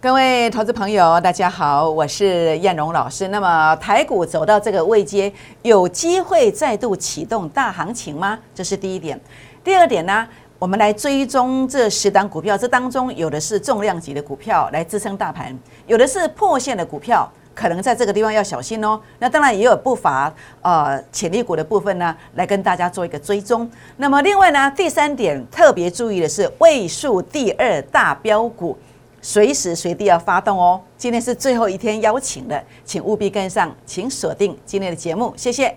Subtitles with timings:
[0.00, 3.26] 各位投资朋友，大家好，我是燕荣老师。
[3.26, 5.32] 那么台股走到这个位阶，
[5.62, 8.38] 有机会再度启动大行情吗？
[8.54, 9.20] 这是第一点。
[9.64, 10.24] 第二点呢，
[10.56, 15.58] 我们来追踪这十档股票，这当中有的是重量级的股票来支撑大盘，
[15.88, 19.00] 有的是破线的股票，可能在这个地方要小心哦。
[19.18, 23.68] 那当然也有不乏呃潜力股的部分呢，来跟大家做一个追踪。
[23.96, 28.78] 那么另外呢，第三点特别注意的是位数第二大标股。
[29.20, 30.80] 随时随地要发动哦！
[30.96, 35.76] 今天是最后一天邀请的，请务必跟上，请锁定今天的节目，谢谢。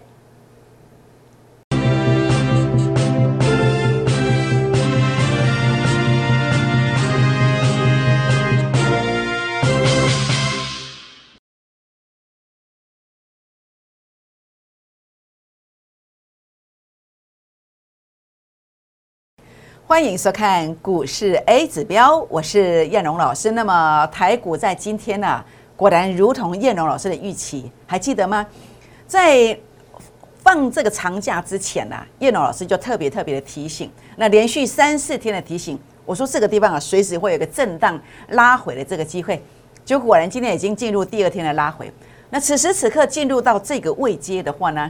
[19.92, 23.52] 欢迎收看股市 A 指标，我是燕荣老师。
[23.52, 25.44] 那么台股在今天呢，
[25.76, 28.48] 果然如同燕荣老师的预期，还记得吗？
[29.06, 29.60] 在
[30.38, 39.44] 放这个长假之前呢，燕荣老师就特别特别的提醒，那连续三四天的提醒，我说这个地方啊，随时会有个震荡拉回的这个机会。
[39.84, 41.92] 就果然今天已经进入第二天的拉回。
[42.30, 44.90] 那此时此刻进入到这个位阶的话呢，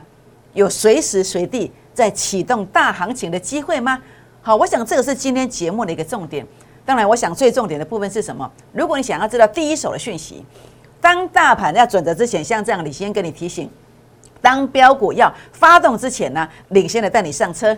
[0.54, 4.00] 有随时随地在启动大行情的机会吗？
[4.44, 6.44] 好，我想这个是今天节目的一个重点。
[6.84, 8.52] 当然，我想最重点的部分是什么？
[8.74, 10.44] 如果你想要知道第一手的讯息，
[11.00, 13.68] 当大盘要转折之前，像这样，李先跟你提醒；
[14.42, 17.78] 当标股要发动之前呢，领先的带你上车。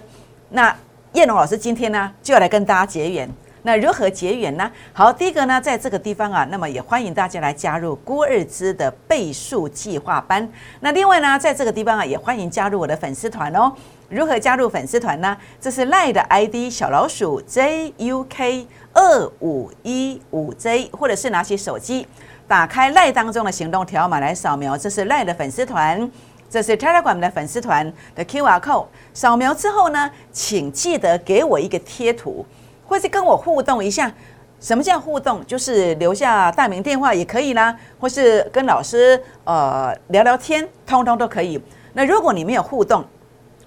[0.52, 0.74] 那
[1.12, 3.30] 叶龙老师今天呢，就要来跟大家结缘。
[3.66, 4.72] 那如何结缘呢？
[4.94, 10.50] 好，第一个呢，在这个地方啊，那么也欢迎大家来加入郭日之的倍数计划班。
[10.80, 13.72] 那另外呢，在这个地方啊，也欢迎加入我的粉丝团哦。
[14.14, 15.36] 如何加入粉丝团呢？
[15.60, 22.06] 这是赖的 ID 小老鼠 JUK 二五一五 J，或者是拿起手机
[22.48, 24.78] 打开赖当中的行动条码来扫描。
[24.78, 26.12] 这是赖的粉丝团，
[26.48, 28.86] 这是 Telegram 的粉丝团的 QR code。
[29.16, 32.46] 扫描之后呢，请记得给我一个贴图。
[32.86, 34.12] 或是跟我互动一下，
[34.60, 35.44] 什么叫互动？
[35.48, 41.60] 就是留下大名电话也可以啦，或是跟老师呃聊聊天，通通都可以。
[41.94, 43.04] 那如果你没有互动，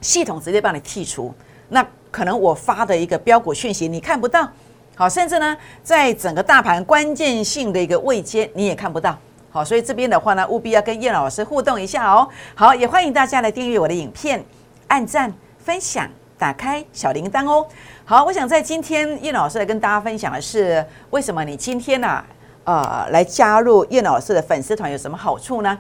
[0.07, 1.35] 系统直接帮你剔除，
[1.71, 4.49] 那可能我发的一个标股讯息你看不到，
[4.95, 9.19] 好，甚至呢，在整个大盘关键性的一个位阶你也看不到，
[9.51, 12.29] 好，所以这边的话呢，务必要跟叶老师互动一下哦。
[12.55, 14.45] 好，也欢迎大家来订阅我的影片，
[14.87, 17.67] 按赞、分享、打开小铃铛哦。
[18.05, 22.25] 好，我想在今天叶老师来跟大家分享的是，为什么你今天呢，
[22.63, 25.77] 呃，来加入叶老师的粉丝团有什么好处呢？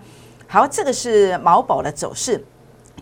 [0.49, 2.45] 好，这个是毛宝的走势，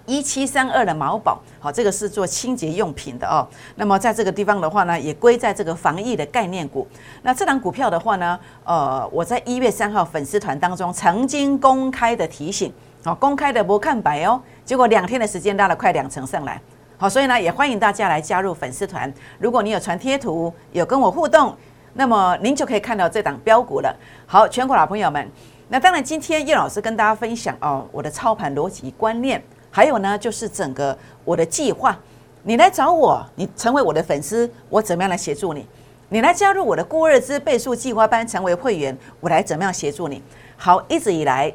[0.07, 3.47] 一七三二的毛宝，好，这个是做清洁用品的哦。
[3.77, 6.87] 那么在这个地方的话呢，也归在这个防疫的概念股。
[7.23, 12.73] 那这档股票的话呢，呃，我在一月三号粉丝团当中曾经公开的提醒，
[13.05, 16.61] 好，公开的不看白哦，结果两天的时间拉了快两成上来。
[16.97, 19.13] 好，所以呢，也欢迎大家来加入粉丝团。
[19.39, 21.57] 如果你有传贴图，有跟我互动，
[21.95, 23.95] 那么您就可以看到这档标股了。
[24.27, 25.29] 好，全国老朋友们，
[25.69, 29.43] 那当然今天叶老师跟大家分享哦，我的操盘逻辑观念，
[29.75, 31.99] 还有呢，就是整个我的计划。
[32.45, 35.67] 你来找我，你成为我的粉丝，我怎么样来协助你？
[36.11, 40.23] 你来加入我的过日之倍数计划班，成为会员，我来怎么样协助你？
[40.57, 41.53] 好，一直以来，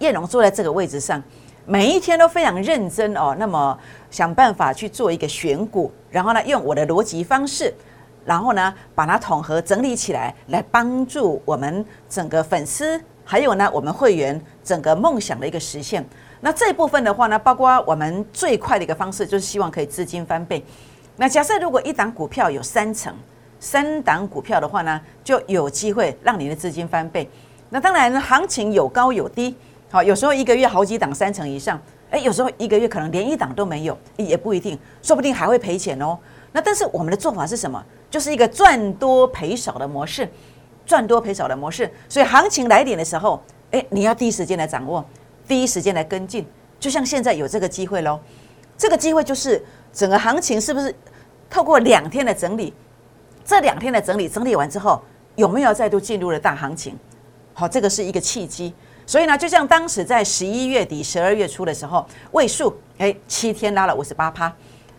[0.00, 1.22] 叶龙坐在这个位置上。
[1.64, 3.78] 每一天都非常认真哦，那么
[4.10, 7.72] 想办法去做一个选股，然后呢，用我的逻辑方式，
[8.24, 16.04] 然后呢，把它统合整理起来，来帮助我们整个粉丝，还有呢，我们会员整个梦想的一个实现。
[16.44, 20.62] 那这一部分的话呢，包括我们最快的一个方式，就是希望可以资金翻倍。
[21.16, 23.14] 那假设如果一档股票有三成，
[23.58, 27.26] 三档股票的话呢，就有机会让你的资金翻倍。
[27.70, 29.56] 那当然，行情有高有低。
[29.90, 36.18] 好，有时候一个月好几档三成以上，哎，有时候一个月可能连一档都没有，也不一定，说不定还会赔钱哦。
[36.52, 37.82] 那但是我们的做法是什么？
[38.10, 40.28] 就是一个赚多赔少的模式，
[40.84, 41.90] 赚多赔少的模式。
[42.06, 45.02] 所以行情来点的时候，哎，你要第一时间来掌握，
[45.46, 46.46] 第一时间来跟进。
[46.80, 48.20] 就像现在有这个机会喽，
[48.76, 50.94] 这个机会就是整个行情是不是
[51.48, 52.74] 透过两天的整理，
[53.44, 55.02] 这两天的整理整理完之后，
[55.36, 56.98] 有没有再度进入了大行情？
[57.54, 58.74] 好，这个是一个契机。
[59.06, 64.52] 所以呢，就像当时在十一月底、十二月初的时候，位数哎七天拉了五十八趴，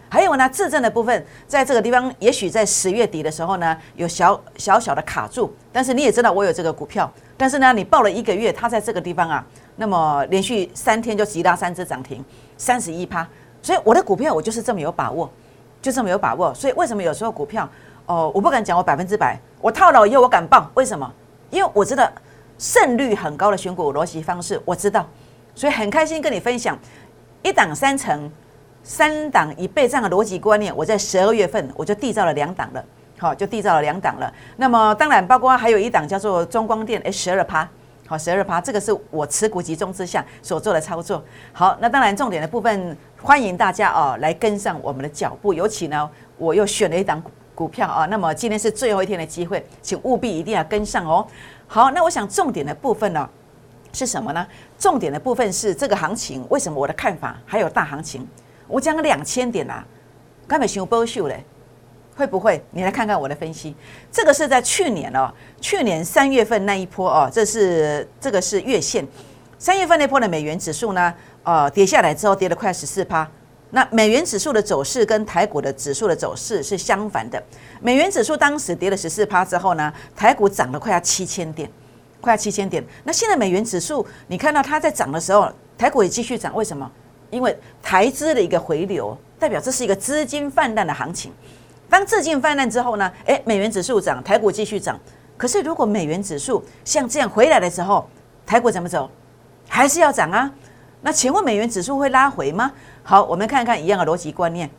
[0.10, 5.54] 还有呢，自证的部分在这个地方，也许在十月底的时候呢，有小小小的卡住。
[5.74, 9.46] 但是你也知道我有这个股票，但是呢，你报了一个月，它在这个地方啊，
[9.76, 12.24] 那么连续三天就急拉三只涨停，
[12.58, 13.28] 三十一趴。
[13.62, 15.30] 所以我的股票我就是这么有把握，
[15.82, 16.54] 就这么有把握。
[16.54, 17.68] 所以为什么有时候股票
[18.06, 21.12] 哦，我不敢讲我百分之百，我套牢以后我敢报，为什么？
[21.50, 22.08] 因为我知道
[22.58, 25.06] 胜率很高的选股逻辑方式，我知道，
[25.56, 26.78] 所以很开心跟你分享
[27.42, 28.32] 一档三成、
[28.84, 30.76] 三档一倍这样的逻辑观念。
[30.78, 32.86] 我在十二月份我就缔造了两档了，
[33.18, 34.32] 好，就缔造了两档了。
[34.58, 37.68] 那么当然，包括还有一档叫做中光电，哎，十二趴。
[38.08, 41.24] 好，十二趴，这个是我持股集中之下所做的操作。
[41.52, 45.56] 好，那当然重点的部分，欢迎大家哦来跟上我们的脚步。
[45.56, 46.08] 尤其呢，
[46.38, 47.22] 我又选了一档
[47.56, 51.26] 股票啊，那么今天是最后一天的机会，请务必一定要跟上哦。
[51.66, 53.28] 好，那我想重点的部分呢
[53.92, 54.46] 是什么呢？
[54.78, 58.28] 重点的部分是这个行情，为什么我的看法还有大行情？
[58.68, 59.84] 我讲两千点啊，
[60.48, 61.44] 根本想不秀嘞。
[62.16, 62.64] 会不会？
[62.72, 63.76] 你来看看我的分析。
[64.12, 69.06] 这个是在去年哦，去年三月份那一波哦，这是这个是月线。
[69.60, 71.14] 三月份那波的美元指数呢，
[71.44, 73.30] 呃，跌下来之后跌了快十四趴。
[73.72, 77.42] 那美元指数的走势跟台股的指数的走势是相反的。
[77.82, 81.70] 美元指数当时跌了十四趴之后呢，台股涨了快要七千点，
[82.22, 82.82] 快要七千点。
[83.04, 86.56] 那现在美元指数，你看到它在涨的时候，台股也继续涨。
[86.56, 86.90] 为什么？
[87.32, 91.34] 因为台资的一个回流，代表这是一个资金泛滥的行情。
[91.90, 93.12] 当资金泛滥之后呢？
[93.26, 95.00] 诶，美元指数涨，台股继续涨。
[95.38, 98.08] 可是如果美元指数像这样回来的时候，
[98.46, 99.10] 台股怎么走？
[99.68, 100.52] 还是要涨啊？
[101.02, 102.72] 那请问美元指数会拉回吗？
[103.04, 104.70] 好，我们看看一样的逻辑观念。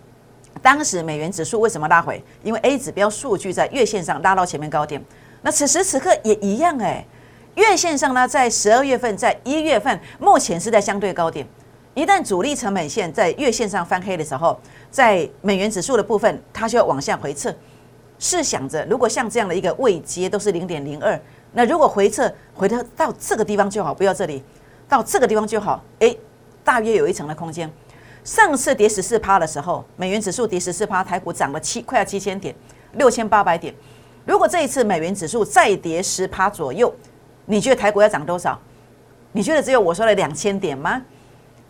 [0.62, 2.22] 当时美元指数为什么拉回？
[2.42, 5.02] 因为 A 指标数据在月线上拉到前面高点。
[5.42, 7.06] 那此时此刻也一样诶，
[7.54, 11.46] 月线上呢，在十二月份，在一月份，目前是在相对高点。
[11.96, 14.60] 一旦主力成本线在月线上翻黑的时候，
[14.90, 17.52] 在美元指数的部分，它就要往下回撤。
[18.19, 21.19] 试想着，如果像这样的一个位阶都是零点零二，
[21.54, 24.44] 那如果回撤回到到这个地方就好，不要这里，
[24.87, 25.82] 到这个地方就好。
[26.00, 26.19] 诶，
[26.62, 27.70] 大约有一层的空间。
[28.22, 32.54] 上次跌十四趴的时候，美元指数跌十四趴，台股涨了七快要七千点，
[32.92, 33.75] 六千八百点。
[34.26, 36.94] 如果这一次美元指数再跌十趴左右，
[37.46, 38.60] 你觉得台股要涨多少？
[39.32, 41.00] 你觉得只有我说的两千点吗？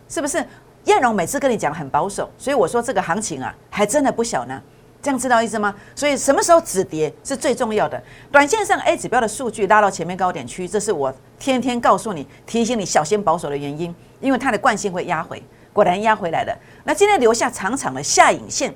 [0.09, 0.45] 是不是
[0.85, 4.61] 燕荣每次跟你讲很保守，所以我说这个行情啊，还真的不小呢。
[4.99, 5.73] 这样知道意思吗？
[5.95, 8.01] 所以什么时候止跌是最重要的。
[8.31, 16.57] 短线上 A 指标的数据拉到前面高点区，这是我天天告诉你、提醒你小心保守的原因，因为它的惯性会压回，果然压回来了。
[16.83, 18.73] 那今天留下长长的下影线，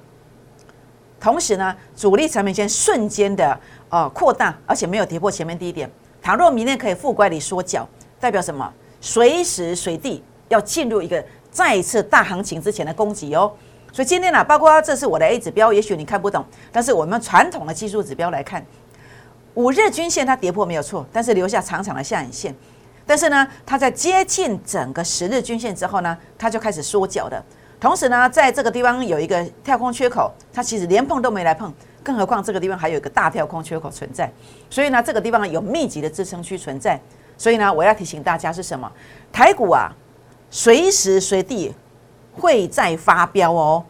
[1.19, 5.89] 同时呢，主力成本线瞬间的呃扩大，而且没有跌破前面低点。
[6.21, 7.85] 倘若明天可以负乖离缩脚，
[8.19, 8.71] 代表什么？
[9.01, 10.23] 随时随地。
[10.51, 13.51] 要进入一个再次大行情之前的攻击哦，
[13.91, 18.63] 所以今天呢，包括这是我的 A 指标，也许你看不懂，但是我们传统的技术指标来看，
[19.53, 22.53] 五日均线它跌破没有错，但是留下长长的下影线，
[23.05, 27.41] 但是呢，它在接近整个十日均线之后呢，它就开始缩脚的，
[27.79, 31.73] 同时呢，在这个地方有一个跳空缺口，它其实连碰都没来碰，
[32.03, 34.31] 更何况这个地方还有一个大跳空缺口存在，
[34.69, 36.99] 所以呢，这个地方有密集的支撑区存在，
[37.37, 38.91] 所以呢，我要提醒大家是什么？
[39.33, 39.91] 台股啊。
[40.51, 41.73] 随时随地
[42.33, 43.83] 会在发飙哦！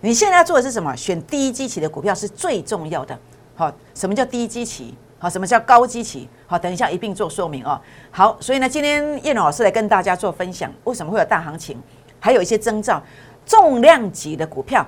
[0.00, 0.96] 你现在要做的是什么？
[0.96, 3.16] 选低基期的股票是最重要的。
[3.54, 4.94] 好，什么叫低基期？
[5.18, 6.26] 好，什么叫高基期？
[6.46, 7.78] 好，等一下一并做说明哦。
[8.10, 11.78] 好，所以呢，今天叶老师来跟大家做分享，为什么会有大行情？
[12.18, 13.02] 还有一些征兆，
[13.44, 14.86] 重量级的股票，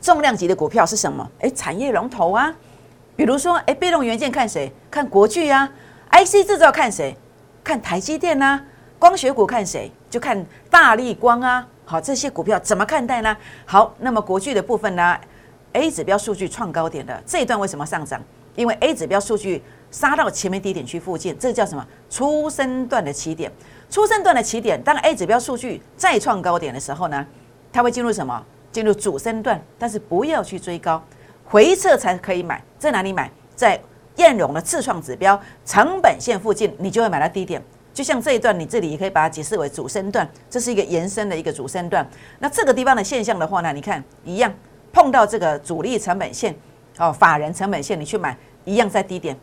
[0.00, 1.30] 重量级的股票是什么？
[1.40, 2.54] 哎，产业龙头啊，
[3.14, 4.72] 比如说，哎，被动元件看谁？
[4.90, 5.70] 看国巨啊
[6.12, 7.14] ，IC 制造看谁？
[7.62, 8.62] 看台积电呐。
[8.98, 9.90] 光学股看谁？
[10.08, 11.66] 就看大力光啊！
[11.84, 13.36] 好，这些股票怎么看待呢？
[13.64, 15.16] 好，那么国巨的部分呢
[15.72, 18.20] ？A 指标数据创高点的这一段为什么上涨？
[18.54, 21.86] 因为 A 指标数据杀到前面低点区附近，这叫什么？
[22.08, 23.52] 初升段的起点。
[23.90, 27.24] 初升段的起点，当 A 指标数据再创高点的时候呢，
[27.72, 28.42] 它会进入什么？
[28.72, 31.02] 进入主升段，但是不要去追高，
[31.44, 32.62] 回撤才可以买。
[32.78, 33.30] 在哪里买？
[33.54, 33.80] 在
[34.16, 37.62] 燕荣的自创指标成本线附近，你就会买到低点。
[37.96, 42.06] 就像这一段，你这里也可以把它解释为主升段，这是一个延伸的一个主升段。
[42.38, 44.52] 那这个地方的现象的话呢，你看一样
[44.92, 46.54] 碰到这个主力成本线
[46.98, 48.36] 哦，法人成本线，你去买
[48.66, 49.34] 一样在低点，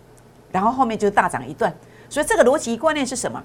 [0.51, 1.73] 然后后面就大涨一段。
[2.07, 3.41] 所以这个逻辑观念是什么？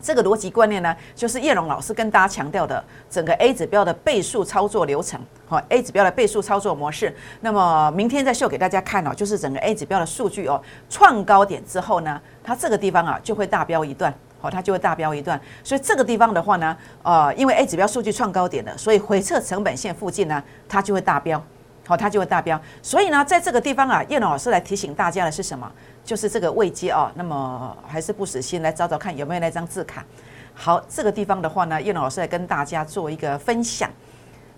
[0.00, 7.14] 这个逻辑观念呢，就是叶龙老师跟大家强调的整个 A 指标的倍数操作流程，好，A 指标的倍数操作模式。
[7.40, 15.40] 那么明天再秀给大家看哦，就是整个 A 指标的数据哦，创高点之后呢，它这个地方啊就会大飙一段，好，它就会大飙一段。
[15.62, 21.40] 所以这个地方的话呢，呃，因为 A 指标数据创高点的，所以回撤成本线附近呢，它就会大飙，
[21.86, 22.60] 好，它就会大飙。
[22.82, 25.70] 所以呢，在这个地方啊，叶老师来提醒大家的是什么？
[26.04, 30.04] 就是这个位阶哦，那么还是不死心，来找找看有没有那张字卡。
[30.52, 33.88] 好，这个地方的话呢，叶老师来跟大家做一个分享。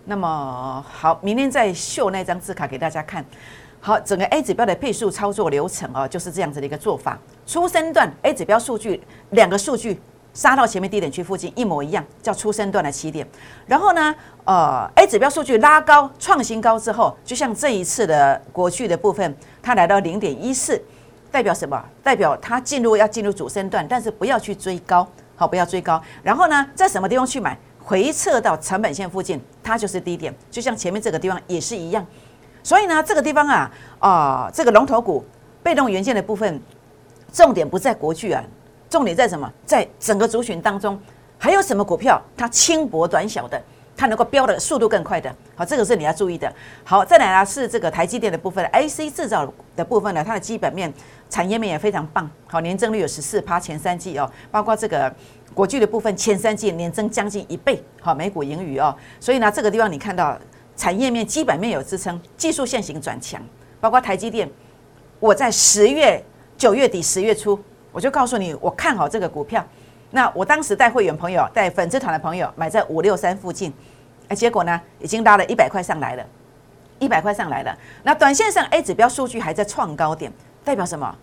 [0.06, 3.24] 那么好，明天再秀那张字卡给大家看。
[3.86, 7.18] 好，整个 A 指标的配数操作流程哦，就是这样子的一个做法。
[7.46, 8.98] 初升段 A 指标数据
[9.32, 10.00] 两个数据
[10.32, 13.28] 杀到前面低点区附近一模一样，叫初升段的起点。
[13.66, 14.14] 然后呢，
[14.44, 20.82] 呃，A 指标数据拉高创新高之后，就像这一次的国去的部分，它来到零点一四，
[21.30, 21.84] 代表什么？
[22.02, 26.02] 代表它进入要进入主升段，但是不要去追高，好，不要追高。
[26.22, 27.54] 然后呢，在什么地方去买？
[27.86, 32.06] 回撤到成本线附近，它就是低点，就像前面这个地方也是一样。
[32.64, 35.22] 所以呢，这个地方啊，啊，这个龙头股
[35.62, 36.58] 被动元件的部分，
[37.30, 38.42] 重点不在国巨啊，
[38.88, 39.52] 重点在什么？
[39.66, 40.98] 在整个族群当中，
[41.38, 43.62] 还有什么股票它轻薄短小的，
[43.94, 45.30] 它能够飙的速度更快的？
[45.54, 46.50] 好，这个是你要注意的。
[46.84, 50.90] 好，再来呢是这个台积电的部分，IC 制造的部分呢，它的基本面、
[51.28, 52.28] 产业面也非常棒。
[52.46, 55.14] 好，年增率有十四趴，前三季哦，包括这个
[55.52, 57.84] 国巨的部分，前三季年增将近一倍。
[58.00, 60.38] 好，每股盈余哦，所以呢，这个地方你看到。
[60.76, 63.40] 产业面基本面有支撑，技术线型转强，
[63.80, 64.48] 包括台积电。
[65.20, 66.22] 我在十月
[66.58, 67.58] 九月底、十月初，
[67.92, 69.64] 我就告诉你，我看好这个股票。
[70.10, 73.72] 那我当时带会员朋友、带粉丝团的朋友买在五六三附近，
[74.28, 76.24] 哎，结果呢，已经拉了一百块上来了，
[76.98, 77.76] 一百块上来了。
[78.02, 80.32] 那短线上 A 指标数据还在创高点，
[80.64, 81.16] 代表什么？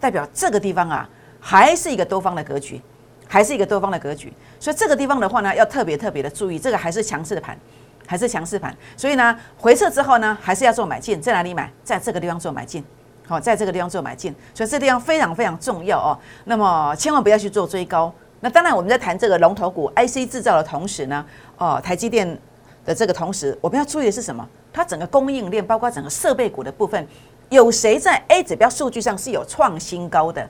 [0.00, 1.08] 代表这个地方啊，
[1.40, 2.80] 还是一个多方的格局，
[3.26, 4.32] 还是一个多方的格局。
[4.60, 7.58] 所以这个地方的话呢，要特别特别的注意，这个还是强势的盘。
[8.06, 11.70] 还是强势盘，所以呢，回撤之后呢，还是要做买进，在哪里买？
[11.82, 12.84] 在这个地方做买进，
[13.26, 16.18] 好，在这个地方做买进，所以这地方非常非常重要哦。
[16.44, 18.12] 那么千万不要去做追高。
[18.40, 21.24] 那当然，我们在谈这个龙头股 IC 制造的同时呢，
[21.56, 22.38] 哦，台积电
[22.84, 24.46] 的这个同时，我们要注意的是什么？
[24.70, 27.06] 它整个供应链，包括整个设备股的部分，
[27.48, 30.46] 有谁在 A 指标数据上是有创新高的？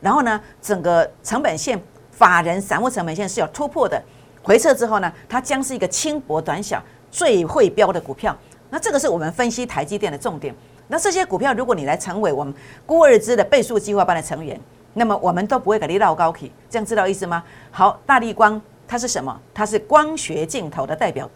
[0.00, 1.82] 然后呢，整个成本线、
[2.12, 4.00] 法人散户成本线是有突破的。
[4.42, 8.36] 回撤之后呢，它将是一个轻薄短小、最会标的股票。
[8.70, 10.54] 那这个是我们分析台积电的重点。
[10.88, 12.52] 那这些股票，如果你来成为我们
[12.84, 14.60] 孤二资的倍数计划班的成员，
[14.94, 17.42] 那么我们都不会给你绕高 K，这样知道意思吗？
[17.70, 19.40] 好，大力光它是什么？
[19.54, 21.30] 它是光学镜头的代表，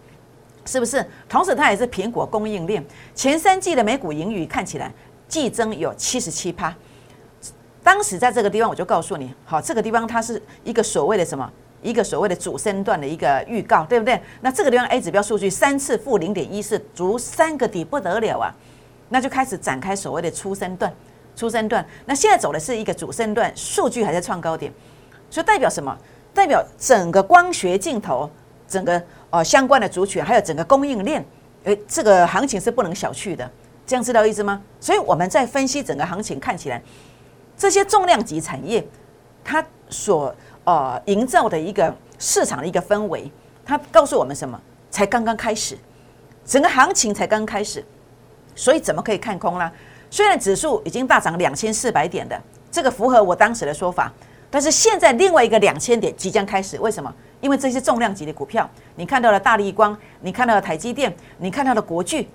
[0.66, 1.04] 是不是？
[1.28, 2.84] 同时它也是苹果供应链。
[3.14, 4.92] 前三季的每股盈余看起来
[5.28, 6.74] 季增有七十七趴。
[7.82, 11.50] 当时在这个地方我就告诉你，好，这个地方它是一个所谓的什么？
[11.82, 14.20] 一个所谓的主升段的一个预告，对不对？
[14.40, 18.54] 那这个地方 A 指标数据三次负零点一四，足三个底不得了啊！
[19.08, 20.92] 那就开始展开所谓的初升段，
[21.36, 21.86] 初升段。
[22.06, 24.72] 那现在走的是一个主升段，数据还在创高点，
[25.30, 25.96] 所以代表什么？
[26.34, 28.28] 代表整个光学镜头，
[28.68, 31.24] 整个呃相关的族群，还有整个供应链，
[31.64, 33.48] 诶，这个行情是不能小觑的。
[33.86, 34.60] 这样知道意思吗？
[34.80, 36.82] 所以我们在分析整个行情，看起来
[37.56, 38.84] 这些重量级产业，
[39.44, 40.34] 它所
[40.66, 43.30] 呃，营造的一个市场的一个氛围，
[43.64, 44.60] 它告诉我们什么？
[44.90, 45.78] 才刚刚开始，
[46.44, 47.84] 整个行情才刚开始，
[48.56, 49.70] 所以怎么可以看空呢？
[50.10, 54.12] 虽然指数已经大涨两千四百点的，这个符合我当时的说法，
[54.50, 57.14] 但是现在另外一个两千点即将开始，为什么？
[57.40, 62.28] 因为这些重量级的股票，你看到了大立光，你看到了台积电，你看到了国巨，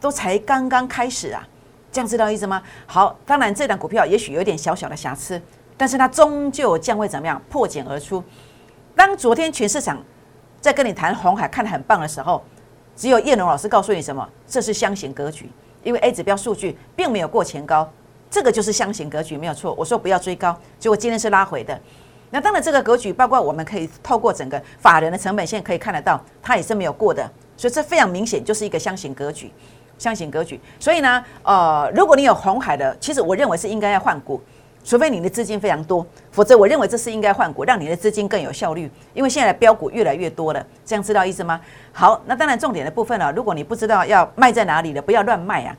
[0.00, 1.46] 都才刚刚开始啊，
[1.92, 2.60] 这样知道意思吗？
[2.86, 5.40] 好，当然这档股票也许有点小小的瑕疵。
[5.76, 8.22] 但是它终究将会怎么样破茧而出？
[8.94, 10.02] 当昨天全市场
[10.60, 12.42] 在跟你谈红海看得很棒的时候，
[12.96, 14.26] 只有叶龙老师告诉你什么？
[14.46, 15.50] 这是箱型格局，
[15.82, 17.88] 因为 A 指标数据并没有过前高，
[18.30, 19.74] 这个就是箱型格局，没有错。
[19.74, 21.78] 我说不要追高，结果今天是拉回的。
[22.30, 27.22] 那当然，这个格局包括我们可以透过整个法人的成本线可以看得到，它也是没有过的，
[27.56, 29.52] 所以这非常明显就是一个箱型格局，
[29.98, 30.60] 箱型格局。
[30.80, 34.40] 所以呢，呃，如果你有红海的，其实我认为是应该要换股。
[34.86, 38.88] 除非你的资金非常多，否则我认为这是应该换股，让你的资金更有效率。
[39.12, 41.60] 因为现在的标股越来越多了，这样知道意思吗？
[41.92, 45.76] 好，那当然重点的部分呢，如果你不知道要卖在哪里的，不要乱卖啊。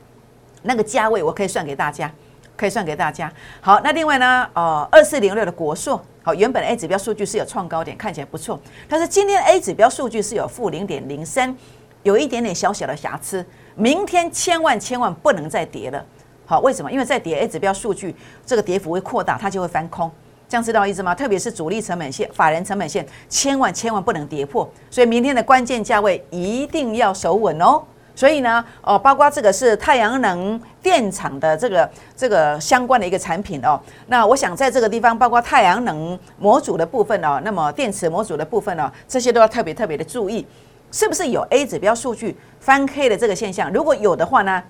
[0.60, 2.12] 那个价位我可以算给大家，
[2.54, 3.32] 可以算给大家。
[3.62, 11.56] 好，那另外呢，呃，二四零六的国硕，好，原本 A 指标数据是有创高点，看起来不错，但是今天 A 指标数据是有负零点零三，
[12.02, 13.42] 有一点点小小的瑕疵，
[13.74, 16.04] 明天千万千万不能再跌了。
[16.48, 16.90] 好，为什么？
[16.90, 20.10] 因为在跌 A 指标数据，这个跌幅会扩大，它就会翻空，
[20.48, 21.14] 这样知道意思吗？
[21.14, 24.66] 特别是主力成本线、法人成本线，千万千万不能跌破。
[24.88, 27.82] 所以明天的关键价位一定要守稳哦。
[28.14, 33.78] 所以呢，哦，包括这个是太阳能电厂的这个这个相关的一个产品哦。
[34.06, 40.46] 那我想在这个地方，包括太阳能模组的部分哦，那么电池模组的部分哦，这些都要特别特别的注意，
[40.90, 43.70] 是不是有 A 指标数据翻 K 的这个现象？
[43.70, 44.62] 如果有的话呢？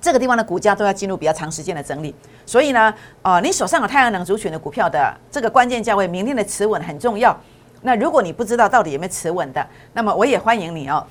[0.00, 2.14] 这个地方的股价都要进入比较长时间的整理，
[2.46, 2.92] 所以呢，
[3.22, 7.38] 啊，你手上有太阳能族群的股票的这个关键价位，明天的持稳很重要。
[7.82, 11.06] 那如果你不知道到底有没有持稳的，那么我也欢迎你哦，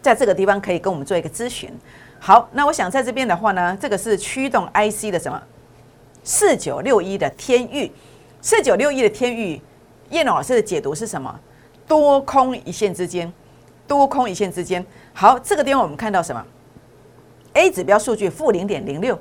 [0.00, 1.70] 在这个地方可以跟我们做一个咨询。
[2.18, 5.40] 好，那我想在这边的话呢，这个是驱动 IC 的什么？
[6.22, 7.90] 四九六一的天域，
[8.42, 9.60] 四九六一的天域，
[10.10, 11.34] 叶老师的解读是什么？
[11.88, 13.32] 多空一线之间，
[13.88, 14.84] 多空一线之间。
[15.12, 16.44] 好，这个地方我们看到什么
[17.54, 19.18] ？A 指标数据负零点零六，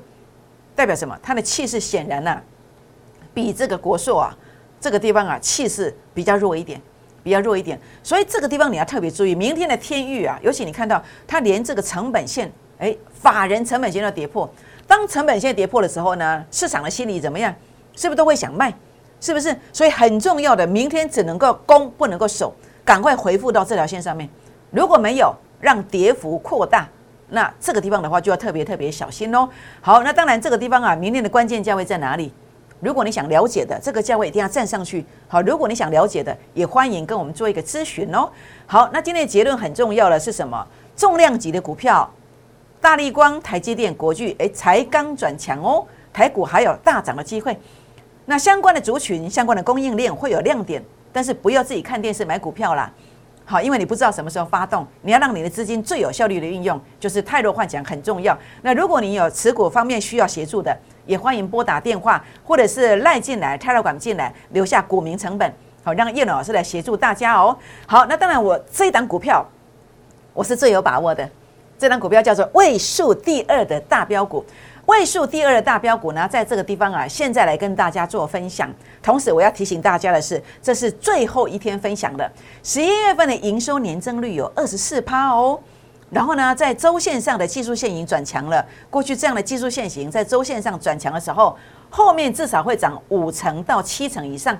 [0.75, 1.17] 代表什么？
[1.21, 2.41] 它的气势显然呢，
[3.33, 4.37] 比这个国硕啊，
[4.79, 6.81] 这个地方啊气势比较弱一点，
[7.23, 7.79] 比较弱一点。
[8.03, 14.49] 所以这个地方你要特别注意，明天的天域啊，尤其你看到它连这个成本线，哎，法人成本线都跌破。
[14.87, 17.53] 当成本线跌破的时候呢，市场的心理怎么样？
[17.95, 18.73] 是不是都会想卖？
[19.19, 19.53] 是不是？
[19.73, 22.53] 所以很重要的，明天只能够攻，不能够守，
[22.85, 24.29] 赶快回复到这条线上面。
[24.71, 26.87] 如果没有让跌幅扩大，
[27.29, 29.47] 那这个地方的话就要特别特别小心哦。
[29.81, 32.31] 好，那当然这个地方啊，明天的关键价位在哪里？
[32.79, 35.05] 如果你想了解的，这个价位一定要站上去。
[35.27, 38.29] 好，如果你想了解的，也欢迎跟我们做一个咨询哦。
[38.65, 40.65] 好，那今天的结论很重要的是什么？
[40.95, 42.09] 重量级的股票。
[42.81, 47.57] 大立光、台积电、国巨，哎，才刚转强哦，台股还有大涨的机会。
[48.23, 50.81] 那相关的族群、相关的供应链会有亮点，
[51.11, 52.89] 但是不要自己看电视买股票啦。
[53.49, 58.37] 好，因为你不知道什么时候发动，你要让你的资金最有效率的运用，就是泰弱换强很重要。
[58.61, 60.77] 那如果你有持股方面需要协助的，
[61.07, 65.51] 也欢迎拨打电话，或者是赖进来、泰弱管进来，留下股民成本，
[65.83, 67.57] 好让叶老师来协助大家哦。
[67.87, 69.43] 好，那当然我这一档股票，
[70.35, 71.27] 我是最有把握的。
[71.79, 74.45] 这张股票叫做位数第二的大标股，
[74.89, 78.67] 位数第二的大标股呢，在这个地方啊，现在来跟大家做分享。
[79.03, 82.29] 同时，我要提醒大家的是，这是最后一天分享的。
[82.63, 85.59] 十一月份的营收年增率有二十四趴哦。
[86.09, 88.65] 然后呢，在周线上的技术线型转强了。
[88.89, 91.55] 过去这样的技术线型在周线上转强的时候，
[91.91, 94.59] 后面至少会涨五成到七成以上。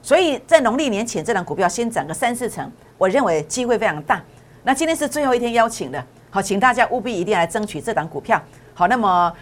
[0.00, 4.22] 所以在农历年前，这档股票先涨个三四成，我认为机会非常大。
[4.62, 6.02] 那今天是最后一天邀请的。
[6.30, 8.40] 好，请大家务必一定来争取这档股票。
[8.72, 9.32] 好，那么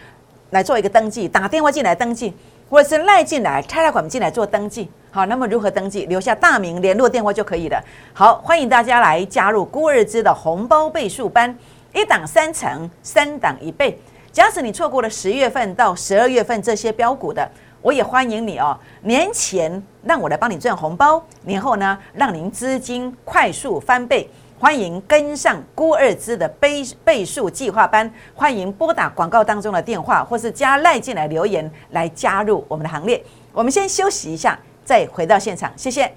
[0.55, 2.33] 来做一个登记，打电话进来登记，
[2.71, 4.89] 或者是赖进来、开了款进来做登记。
[5.11, 6.07] 好，那么如何登记？
[6.07, 7.83] 留下大名、联络电话就可以了。
[8.13, 11.53] 好，欢迎大家来加入孤二之的红包倍数班，
[11.93, 13.99] 一档三成，三档一倍。
[14.31, 17.51] 假使你错过了十月份到十二月份这些标股的，
[17.83, 18.79] 我也欢迎你哦。
[19.03, 24.31] 年前让我来帮你赚红包，年后呢，让您资金快速翻倍。
[24.65, 33.23] 欢迎跟上孤二资的倍倍数计划班，欢迎拨打广告当中的电话，或是加赖进来留言来加入我们的行列。
[33.53, 36.11] 我们先休息一下，再回到现场，谢谢。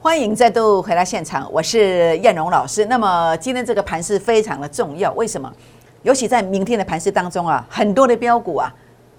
[0.00, 2.86] 欢迎再度回到现场，我是燕荣老师。
[2.86, 5.52] 那么今天这个盘是非常的重要，为什么？
[6.06, 8.72] 尤其在明天的盘势当中啊，很多的标股啊，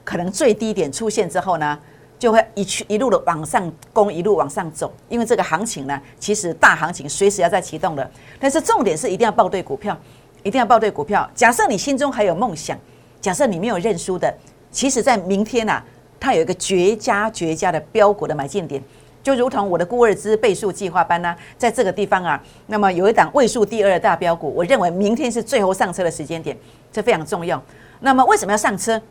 [0.06, 1.78] 可能最低点出现之后呢，
[2.18, 4.94] 就会一去一路的往上攻，一路往上走。
[5.10, 8.10] 因为这个行情呢，其实大行情随时要在启动的。
[8.40, 9.98] 但是重点是一定要报对股票，
[10.44, 11.30] 一定要报对股票。
[11.36, 12.80] 假设你心中还有梦想，
[13.20, 14.34] 假设你没有认输的，
[14.72, 15.84] 其实在明天啊，
[16.18, 18.82] 它有一个绝佳绝佳的标股的买进点。
[19.28, 26.58] 就如同我的孤二资倍数计划班呢，在这个地方啊，那么有一档位数第二的大标股，我认为明天是最后上车的时间点，
[26.94, 27.62] 这非常重要。
[28.00, 29.02] 那么为什么要上车？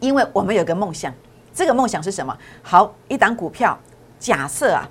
[0.00, 1.12] 因为我们有个梦想，
[1.52, 2.34] 这个梦想是什么？
[2.62, 3.78] 好，一档股票，
[4.18, 4.88] 假设啊，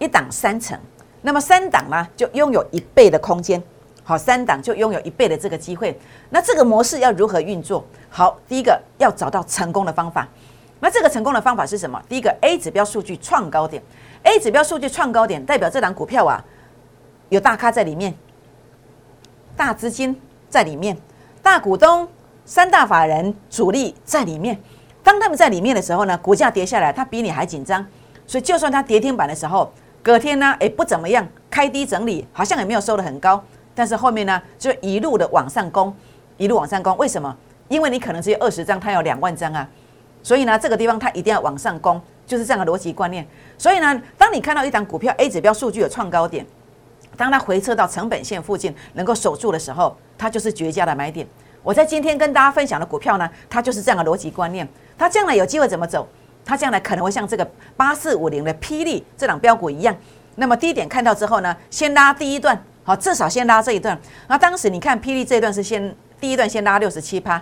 [0.00, 0.76] 一档三成，
[1.20, 3.62] 那么三档呢，就拥有一倍的空间。
[4.02, 5.96] 好，三档就拥有一倍的这个机会。
[6.30, 7.84] 那这个模式要如何运作？
[8.10, 10.26] 好，第一个要找到成功的方法。
[10.82, 12.02] 那这个成功的方法是什么？
[12.08, 13.80] 第一个 A 指标数据创高点
[14.24, 16.44] ，A 指标数据创高点代表这档股票啊
[17.28, 18.12] 有大咖在里面，
[19.56, 20.96] 大资金在里面，
[21.40, 22.08] 大股东、
[22.44, 24.60] 三大法人主力在里面。
[25.04, 27.86] 当他们在里面的时候呢，股价跌下来，它比你还紧张。
[28.26, 33.40] 所以就算它跌停板的时候，隔天呢，诶不怎么样，开低整理，好像也没有收的很高。
[33.72, 35.94] 但是后面呢，就一路的往上攻，
[36.38, 36.96] 一路往上攻。
[36.96, 37.36] 为什么？
[37.68, 39.68] 因为你可能只有二十张，它有两万张啊。
[40.22, 43.26] 所以呢，这个地方它一定要往上攻，就是这样的逻辑观念。
[43.58, 46.46] 所以呢，当你看到一档股票 A 指标数据有创高点，
[47.16, 51.26] 当它回撤到成本线附近能够守住的时候，它就是绝佳的买点。
[51.62, 54.66] 我在今天跟大家分享的股票呢，它就是这样的逻辑观念。
[54.96, 56.08] 它将来有机会怎么走？
[56.44, 59.94] 它将来可能会像这个八四五零的霹雳这档标股一样。
[60.36, 63.98] 那么低点看到之后呢，先拉第一段，好，至少先拉这一段。
[64.28, 67.40] 那当时你看霹雳这一段是先第一段先拉六十七趴，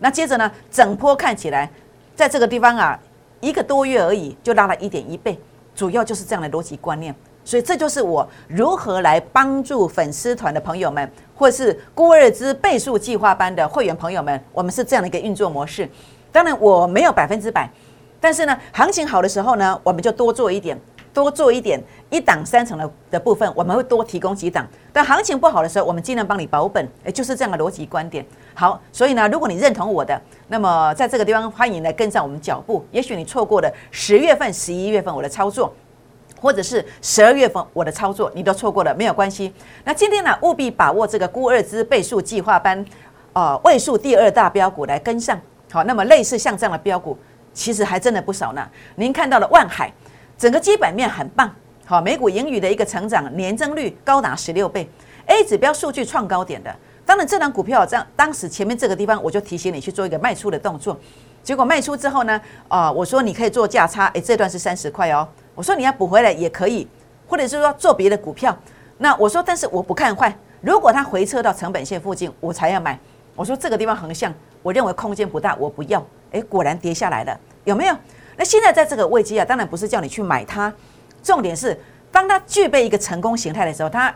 [0.00, 1.70] 那接着呢，整波看起来。
[2.14, 2.98] 在这个地方啊，
[3.40, 5.38] 一个多月而已就拉了一点一倍，
[5.74, 7.14] 主要就是这样的逻辑观念。
[7.44, 15.88] 所以这就是我如何来帮助粉丝团的朋友们，或是孤二之倍数计划班的会员朋友们，我们是这样的一个运作模式。
[16.30, 17.68] 当然我没有百分之百，
[18.20, 20.78] 但是呢，行情好的时候呢，我们就多做一点，
[21.12, 24.66] 多做一点一档三成的的部分，我们会多提供几档。
[24.92, 28.24] 但行情不好的时候，我们尽量帮你保本，诶，就是这样的逻辑观点。
[28.54, 32.84] 好，所以呢，如果你认同我的，那么在这个地方欢迎来跟上我们脚步。
[32.90, 35.74] 也许你错过了十月份、十一月份我的操作。
[36.40, 39.54] 或者是十二月份我的操作你都错过了，没有关系。
[39.84, 42.84] 那今天呢，务必把握这个估二之倍数计划班，
[43.32, 45.40] 呃，位数第二大标股来跟上。
[45.70, 47.16] 好，那么类似像这样的标股，
[47.54, 48.68] 其实还真的不少呢。
[48.96, 49.92] 您看到了万海，
[50.42, 51.48] 整个基本面很棒，
[51.86, 54.90] 好，美股盈余的一个成长年增率高达十六倍
[55.26, 56.76] ，A 指标数据创高点的。
[57.06, 60.98] 当然，这档股票这样，当时前面这个地方我就提醒你去做一个卖出的动作，
[61.44, 65.28] 结果卖出之后呢，啊，我说你可以做价差，诶，这段是三十块哦。
[65.54, 66.88] 我说你要补回来也可以，
[67.28, 68.52] 或者是说做别的股票。
[68.98, 70.36] 那我说，但是我不看坏。
[70.60, 72.98] 如果它回撤到成本线附近，我才要买。
[73.36, 76.04] 我说这个地方横向，我认为空间不大，我不要。
[76.32, 77.94] 诶，果然跌下来了，有没有？
[78.36, 80.72] 那现在在这个位机啊，当然不是叫你去买它，
[81.22, 81.78] 重点是
[82.10, 84.14] 当它具备一个成功形态的时候，它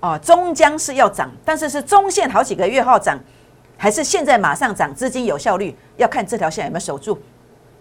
[0.00, 3.18] 啊终将是要涨，但是是中线好几个月后涨，
[3.76, 4.94] 还是现在马上涨？
[4.94, 7.20] 资金有效率要看这条线有没有守住，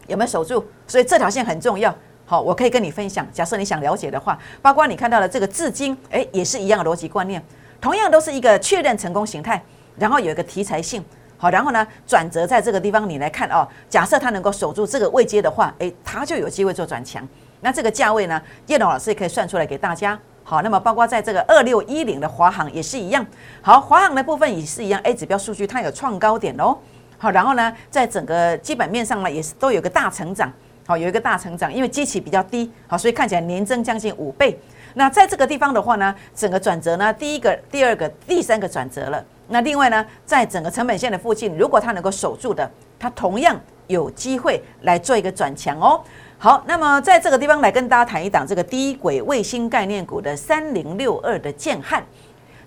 [0.07, 0.63] 有没有守住？
[0.87, 1.95] 所以这条线很重要。
[2.25, 3.25] 好，我可以跟你分享。
[3.31, 7.41] 假设你想了解的话，包括你看到的这个至今，诶，也是一样的逻辑观念，
[7.79, 9.63] 同样都是一个确认成功形态，
[9.97, 11.03] 然后有一个题材性。
[11.37, 13.67] 好，然后呢，转折在这个地方，你来看哦。
[13.87, 17.27] 假设它能够守住这个位阶的话，诶，它就有机会做转强。
[17.61, 20.19] 那这个价位呢，叶龙老师也可以算出来给大家。
[20.43, 23.25] 好，那么包括在这个二六一零的华航也是一样。
[23.61, 26.77] 好，华航的部分也是一样，A 指标数据它有创高点哦。
[27.17, 30.51] 好，然后呢，在整个基本面上呢，也是都有个大成长。
[30.87, 34.57] 好，有一个大成长，因为基期比较低，好，所以看起来年增将近五倍。
[34.93, 39.23] 那在这个地方的话呢，整个转折呢，第一个、第二个、第三个转折了。
[39.47, 46.01] 那另外呢，在整个成本线的附近，如果它能够守住的，它同样有机会来做一个转强哦。
[46.37, 52.03] 好，那么在这个地方来跟大家谈一档这个低轨卫星概念股的三零六二的建汉，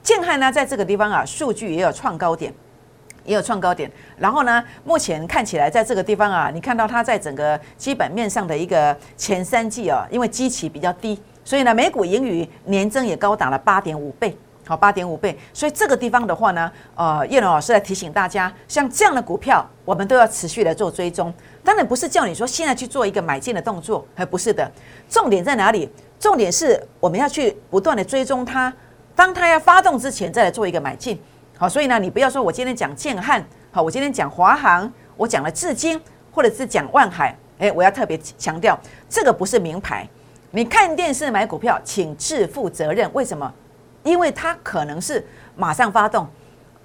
[0.03, 2.53] 建汉呢，在这个地方啊，数据也有创高点。
[3.23, 14.35] 也有创高点，然后呢，目前看起来在这个地方啊，你看到它在整个基本面上的一个前三季啊，因为基期比较低，所以呢，每股盈余年增也高达了八点五倍，
[14.70, 15.37] 好，八点五倍。
[15.52, 21.35] 所以这个地方的话呢，呃，叶龙老师来提醒大家，像这样的股票，我们都要持续来做追踪。
[21.64, 24.70] 当然不是叫你说现在去做一个买进的动作，还不是的。
[25.09, 25.90] 重点在哪里？
[26.20, 28.72] 重点是我们要去不断的追踪它，
[29.16, 31.20] 当它要发动之前，再来做一个买进。
[31.59, 38.78] 好，所以呢，你不要说我今天讲建汉，好，我今天讲华航，我讲了至今，或者是讲万海，诶，我要特别强调，
[39.09, 40.09] 这个不是名牌。
[40.52, 43.11] 你看电视买股票，请自负责任。
[43.12, 43.52] 为什么？
[44.02, 45.24] 因为它可能是
[45.56, 46.26] 马上发动，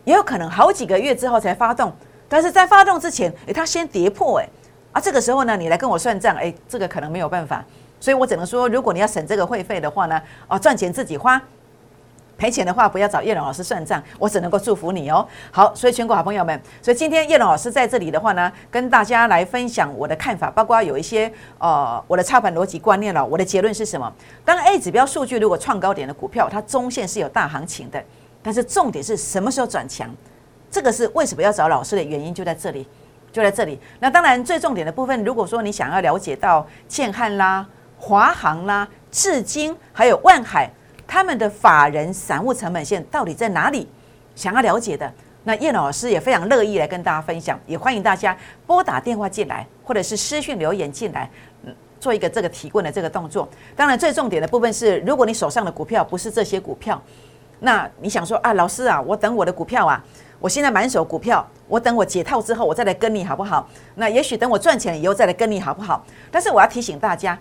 [0.03, 1.93] 也有可能好几个月之后才发动。
[2.27, 4.49] 但是在发动之前，诶，它先跌破，诶，
[4.91, 7.63] 啊，这个时候呢，你来跟我算账，诶，这个可能没有办法。
[7.99, 11.41] 所以我只能说，如果你要省这个会费的话呢，哦，赚钱自己花。
[12.37, 15.25] 赔钱的话，不要找叶龙老师算账，我只能够祝福你哦。
[15.51, 23.25] 好，所以全国好朋友们，所以今天叶龙老师在这里的话呢，跟大家来分享我的看法，包括有一些呃我的操盘逻辑观念了。
[23.25, 24.11] 我的结论是什么？
[24.43, 28.03] 当 A 指标数据如果创高点的股票，它中线是有大行情的，
[28.43, 30.13] 但是重点是什么时候转强？
[30.69, 32.85] 这个是为什么要找老师的原因就在这里，
[33.31, 33.79] 就在这里。
[33.99, 37.65] 那当然最重点的部分，如果说你想要了解到建汉啦、
[37.97, 40.69] 华航啦、至今还有万海。
[41.07, 43.87] 他们的法人散户成本线到底在哪里？
[44.35, 45.09] 想要了解的，
[45.45, 48.35] 那叶老师也非常乐意来跟大家分享，也欢迎大家
[48.67, 51.29] 拨打电话进来，或者是私讯留言进来，
[51.63, 53.47] 嗯，做一个这个提问的这个动作。
[53.75, 57.01] 当然，最重点的部分是，如果你手上的股票不是这些股票，
[57.59, 60.03] 那你想说啊，老师啊，我等我的股票啊，
[60.39, 63.69] 我现在满手股票，我等我解套之后，我再来跟你好不好？
[63.95, 66.05] 那也许等我赚钱了以后再来跟你好不好？
[66.29, 67.39] 但是我要提醒大家。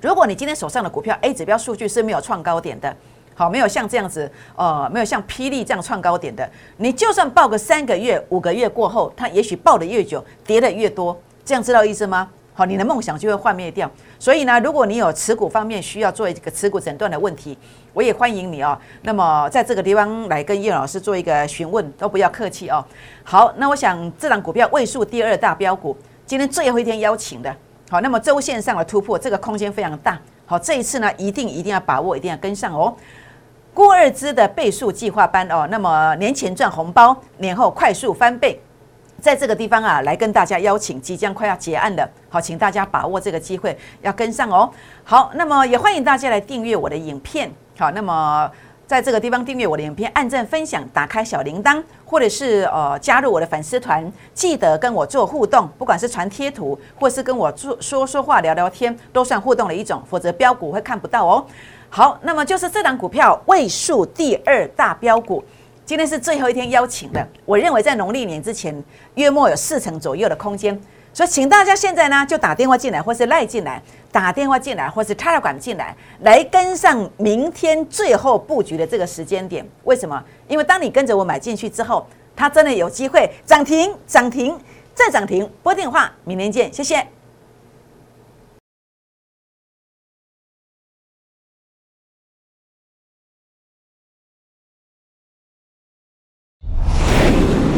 [0.00, 2.94] 如果你今天手上的股票 A 指标数据是没有创高点的，
[3.34, 12.28] 好，没有像这样子，呃，没有像霹雳这样创高点的，你就算报个三个月、五个月过后，它也许报的越久，跌的越多，这样知道意思吗？
[12.54, 13.88] 好，你的梦想就会幻灭掉。
[14.18, 17.56] 所以呢，如果你有持股方面需要做一个持股诊断的问题，
[17.92, 18.76] 我也欢迎你哦。
[19.02, 22.84] 那么在这个地方来跟叶老师做一个询问，都不要客气哦。
[23.22, 27.56] 好，那我想这档股票位数第二大标股，今天最后一天邀请的。
[27.90, 30.18] 好，那么周线上的突破，这个空间非常大。
[30.44, 32.94] 好，这一次呢，一定一定要把握，一定要跟上哦。
[33.72, 38.60] 郭二支的倍数计划班哦，那么年前赚红包，年后快速翻倍，
[39.20, 44.70] 在这个地方啊，来跟大家邀请即将快要结案的，好，请大家把握这个机会，要跟上哦。
[45.04, 47.50] 好，那么也欢迎大家来订阅我的影片。
[47.78, 48.50] 好，那么
[48.88, 61.44] 在这个地方订阅我的影片，按赞分享，打开小铃铛，或者是呃加入我的粉丝团，记得跟我做互动，不管是传贴图，或是跟我做说说话聊聊天，都算互动的一种，否则标股会看不到哦。
[61.90, 65.44] 好，那么就是这档股票位数第二大标股。
[65.84, 68.82] 今天是最后一天邀请的，我认为在农历年之前，
[69.16, 70.80] 约莫有四成左右的空间，
[71.18, 79.68] 所以请大家现在呢就打电话进来，或是赖进来，打电话进来，或是插了管进来，来跟上明天最后布局的这个时间点。
[79.82, 80.22] 为什么？
[80.46, 84.56] 因为当你跟着我买进去之后，它真的有机会涨停、涨停
[84.94, 85.50] 再涨停。
[85.60, 87.04] 拨电话，明天见，谢谢。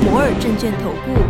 [0.04, 1.29] 摩尔证券投顾